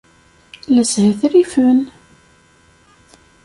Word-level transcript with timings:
La 0.75 0.83
shetrifen! 0.91 1.77